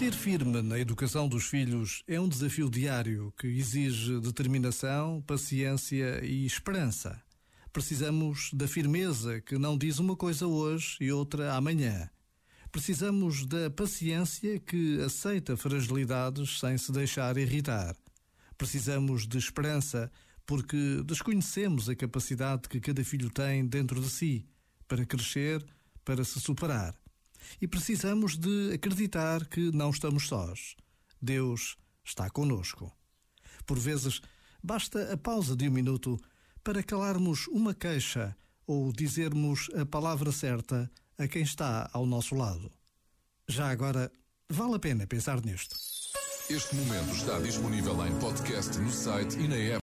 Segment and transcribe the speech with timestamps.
[0.00, 6.46] Ser firme na educação dos filhos é um desafio diário que exige determinação, paciência e
[6.46, 7.22] esperança.
[7.72, 12.10] Precisamos da firmeza que não diz uma coisa hoje e outra amanhã.
[12.72, 17.94] Precisamos da paciência que aceita fragilidades sem se deixar irritar.
[18.56, 20.10] Precisamos de esperança
[20.46, 24.48] porque desconhecemos a capacidade que cada filho tem dentro de si
[24.88, 25.64] para crescer,
[26.10, 26.92] para se superar.
[27.60, 30.74] E precisamos de acreditar que não estamos sós.
[31.22, 32.92] Deus está conosco.
[33.64, 34.20] Por vezes,
[34.60, 36.20] basta a pausa de um minuto
[36.64, 42.72] para calarmos uma queixa ou dizermos a palavra certa a quem está ao nosso lado.
[43.46, 44.10] Já agora,
[44.48, 45.76] vale a pena pensar nisto.
[46.50, 49.78] Este momento está disponível em podcast no site e na app.